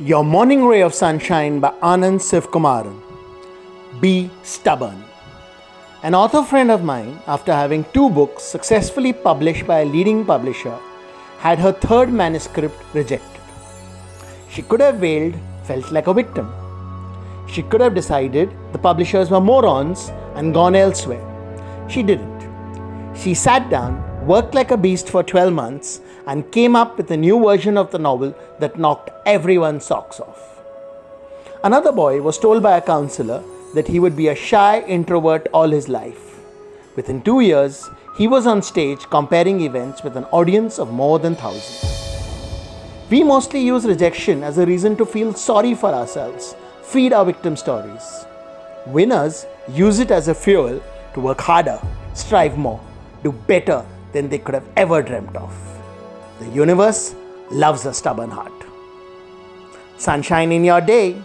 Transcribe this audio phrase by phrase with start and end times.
[0.00, 3.00] Your Morning Ray of Sunshine by Anand Sivkumaran.
[4.00, 5.04] Be stubborn.
[6.02, 10.76] An author friend of mine, after having two books successfully published by a leading publisher,
[11.38, 13.40] had her third manuscript rejected.
[14.50, 16.52] She could have wailed, felt like a victim.
[17.46, 21.22] She could have decided the publishers were morons and gone elsewhere.
[21.88, 22.40] She didn't.
[23.16, 27.16] She sat down, worked like a beast for 12 months, and came up with a
[27.16, 30.62] new version of the novel that knocked everyone's socks off.
[31.62, 33.42] Another boy was told by a counselor
[33.74, 36.40] that he would be a shy introvert all his life.
[36.96, 41.34] Within two years, he was on stage comparing events with an audience of more than
[41.34, 42.00] thousands.
[43.10, 47.56] We mostly use rejection as a reason to feel sorry for ourselves, feed our victim
[47.56, 48.24] stories.
[48.86, 50.80] Winners use it as a fuel
[51.14, 51.80] to work harder,
[52.14, 52.80] strive more,
[53.22, 55.52] do better than they could have ever dreamt of.
[56.38, 57.14] The universe
[57.50, 58.52] loves a stubborn heart.
[59.98, 61.22] Sunshine in your day.